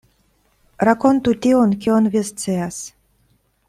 [0.89, 2.85] Rakontu tion, kion vi scias.